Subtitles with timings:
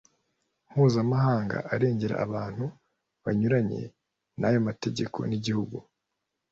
[0.69, 2.65] mpuzamahanga arengera abantu
[3.23, 3.81] banyuranye.
[4.47, 5.77] ayo mategeko n'igihugu